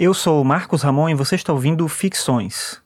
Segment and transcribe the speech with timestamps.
[0.00, 2.80] Eu sou Marcos Ramon e você está ouvindo Ficções.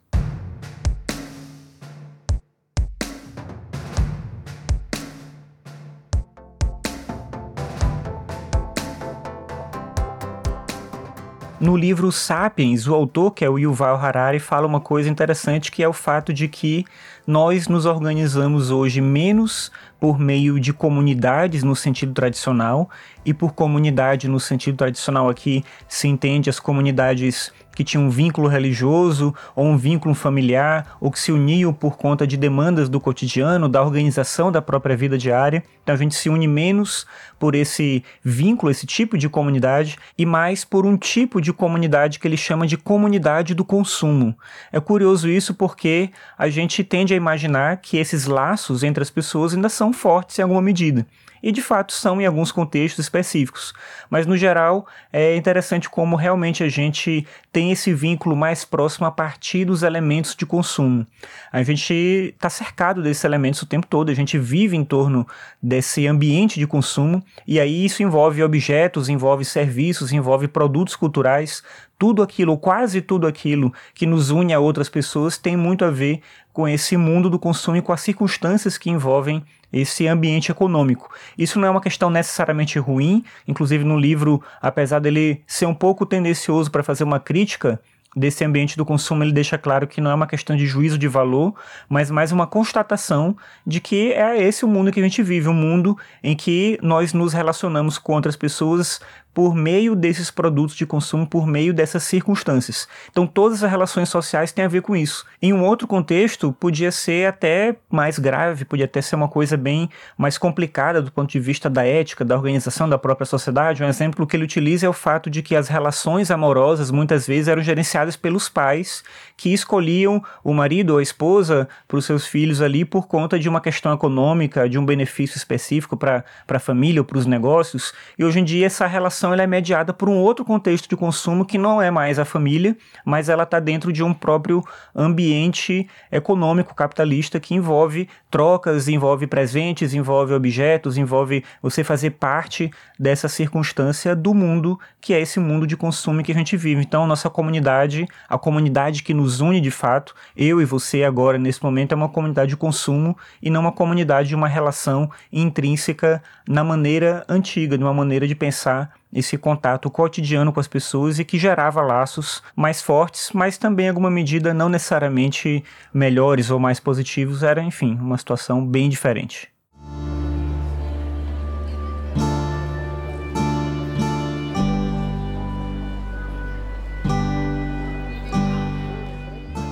[11.61, 15.83] No livro Sapiens, o autor, que é o Yuval Harari, fala uma coisa interessante que
[15.83, 16.87] é o fato de que
[17.27, 19.71] nós nos organizamos hoje menos
[20.01, 22.91] por meio de comunidades no sentido tradicional
[23.25, 28.49] e por comunidade no sentido tradicional aqui se entende as comunidades que tinham um vínculo
[28.49, 33.69] religioso ou um vínculo familiar ou que se uniam por conta de demandas do cotidiano,
[33.69, 35.63] da organização da própria vida diária.
[35.83, 37.07] Então a gente se une menos
[37.39, 42.29] por esse vínculo, esse tipo de comunidade e mais por um tipo de comunidade que
[42.29, 44.37] ele chama de comunidade do consumo.
[44.71, 49.55] É curioso isso porque a gente tende a imaginar que esses laços entre as pessoas
[49.55, 51.07] ainda são fortes em alguma medida
[51.43, 53.75] e de fato são em alguns contextos específicos.
[54.09, 59.11] Mas no geral é interessante como realmente a gente tem esse vínculo mais próximo a
[59.11, 61.07] partir dos elementos de consumo.
[61.51, 61.93] A gente
[62.35, 65.27] está cercado desses elementos o tempo todo, a gente vive em torno
[65.61, 71.63] desse ambiente de consumo e aí isso envolve objetos, envolve serviços, envolve produtos culturais,
[72.03, 76.21] tudo aquilo, quase tudo aquilo que nos une a outras pessoas tem muito a ver
[76.53, 79.41] com esse mundo do consumo e com as circunstâncias que envolvem
[79.73, 81.15] esse ambiente econômico.
[81.39, 86.05] Isso não é uma questão necessariamente ruim, inclusive no livro, apesar dele ser um pouco
[86.05, 87.81] tendencioso para fazer uma crítica
[88.15, 91.09] desse ambiente do consumo, ele deixa claro que não é uma questão de juízo de
[91.09, 91.55] valor,
[91.89, 95.55] mas mais uma constatação de que é esse o mundo que a gente vive, um
[95.55, 99.01] mundo em que nós nos relacionamos com outras pessoas
[99.35, 102.87] por meio desses produtos de consumo, por meio dessas circunstâncias.
[103.11, 105.25] Então, todas as relações sociais têm a ver com isso.
[105.41, 109.89] Em um outro contexto, podia ser até mais grave, podia até ser uma coisa bem
[110.19, 113.83] mais complicada do ponto de vista da ética, da organização da própria sociedade.
[113.83, 117.49] Um exemplo que ele utiliza é o fato de que as relações amorosas muitas vezes
[117.49, 119.05] eram gerenciadas pelos pais
[119.37, 123.49] que escolhiam o marido ou a esposa para os seus filhos ali por conta de
[123.49, 127.93] uma questão econômica, de um benefício específico para a família ou para os negócios.
[128.19, 131.45] E hoje em dia essa relação ela é mediada por um outro contexto de consumo
[131.45, 134.63] que não é mais a família, mas ela está dentro de um próprio
[134.95, 143.29] ambiente econômico capitalista que envolve trocas, envolve presentes, envolve objetos, envolve você fazer parte dessa
[143.29, 146.81] circunstância do mundo que é esse mundo de consumo que a gente vive.
[146.81, 147.92] Então, nossa comunidade,
[148.29, 152.09] a comunidade que nos une de fato, eu e você agora nesse momento é uma
[152.09, 157.85] comunidade de consumo e não uma comunidade de uma relação intrínseca na maneira antiga, de
[157.85, 162.81] uma maneira de pensar esse contato cotidiano com as pessoas e que gerava laços mais
[162.81, 168.67] fortes, mas também alguma medida não necessariamente melhores ou mais positivos, era enfim uma situação
[168.67, 169.53] bem diferente.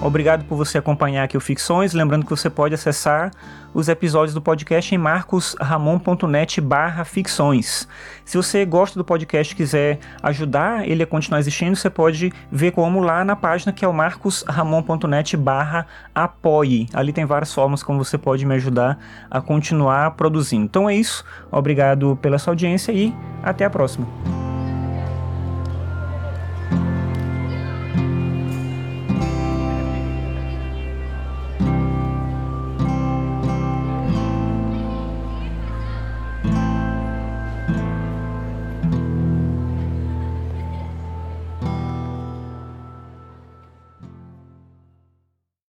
[0.02, 1.92] Obrigado por você acompanhar aqui o Ficções.
[1.92, 3.30] Lembrando que você pode acessar
[3.74, 7.86] os episódios do podcast em marcosramon.net barra ficções.
[8.24, 12.72] Se você gosta do podcast e quiser ajudar ele a continuar existindo, você pode ver
[12.72, 16.88] como lá na página que é o marcosramon.net barra apoie.
[16.94, 18.98] Ali tem várias formas como você pode me ajudar
[19.30, 20.64] a continuar produzindo.
[20.64, 21.24] Então é isso.
[21.52, 24.06] Obrigado pela sua audiência e até a próxima.